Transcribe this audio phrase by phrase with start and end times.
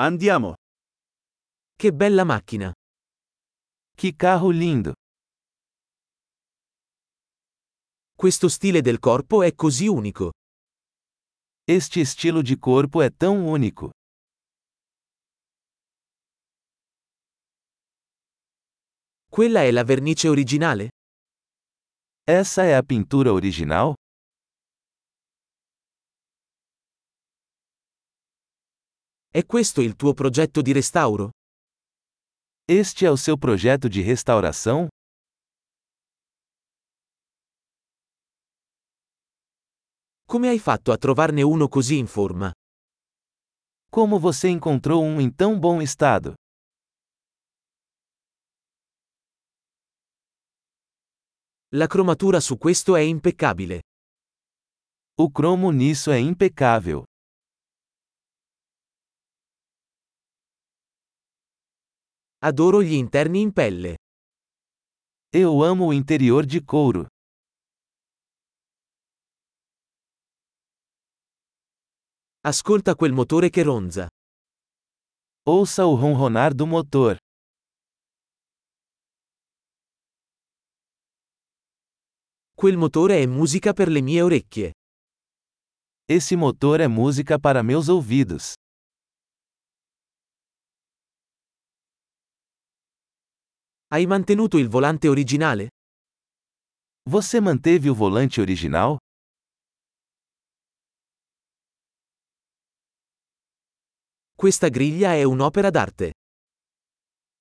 [0.00, 0.54] Andiamo.
[1.74, 2.72] Che bella macchina!
[3.96, 4.92] Que carro lindo!
[8.14, 10.30] Questo stile del corpo è così unico.
[11.64, 13.90] Este estilo de corpo é tão único.
[19.28, 20.90] Quella è la vernice originale?
[22.24, 23.94] Essa é a pintura original?
[29.30, 31.30] È questo il tuo progetto di restauro?
[32.64, 34.88] Este é o seu projeto de restauração?
[40.24, 42.50] Come hai fatto a trovarne uno così in forma?
[43.90, 46.32] Como você encontrou um em tão bom estado?
[51.74, 53.82] La cromatura su questo è impeccabile.
[55.18, 57.04] O cromo nisso é impecável.
[62.40, 63.96] Adoro gli interni in pelle.
[65.32, 67.08] Eu amo o interior de couro.
[72.44, 74.06] Ascolta quel motore che ronza.
[75.48, 77.16] Ouça o ronronar do motor.
[82.54, 84.70] Quel motore è musica per le mie orecchie.
[86.08, 88.52] Esse motor é música para meus ouvidos.
[93.90, 95.68] Hai mantenuto il volante originale?
[97.08, 98.98] Você manteve o volante original?
[104.34, 106.12] Questa griglia è un'opera d'arte.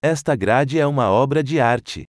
[0.00, 2.06] Esta grade é uma obra de arte.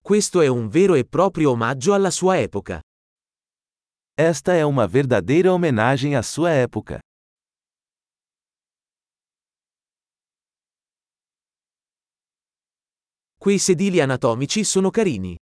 [0.00, 2.80] Questo è un vero e proprio omaggio alla sua epoca.
[4.16, 7.00] Esta é uma verdadeira homenagem à sua época.
[13.42, 15.34] Quei sedili anatomici sono carini.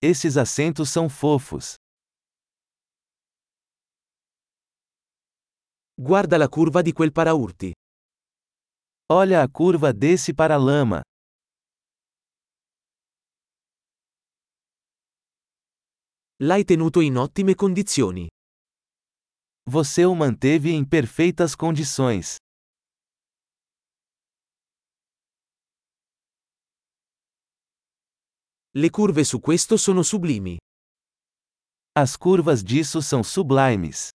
[0.00, 1.74] Esses assentos são fofos.
[5.96, 7.72] Guarda la curva di quel paraurti.
[9.10, 11.02] Olha a curva desse para-lama.
[16.36, 18.28] L'hai tenuto in ottime condizioni.
[19.68, 22.36] Você o manteve em perfeitas condições.
[28.72, 30.56] Le curve su questo sono sublimi.
[31.92, 34.10] As curvas disso são sublimes.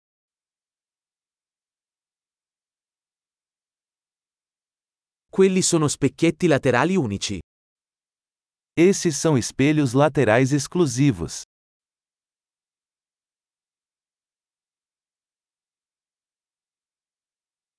[5.30, 7.38] Quelli sono specchietti laterali unici.
[8.76, 11.44] Esses são espelhos laterais exclusivos.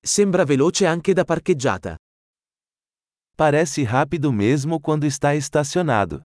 [0.00, 1.96] Sembra veloce anche da parcheggiata.
[3.36, 6.22] Parece rápido mesmo quando está estacionado.